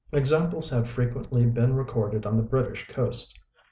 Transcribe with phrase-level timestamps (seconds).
[0.11, 3.35] Examples have frequently been recorded on the British coasts.